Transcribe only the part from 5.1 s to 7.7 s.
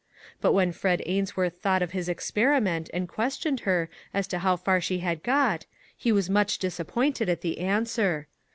got, he was much disappointed at the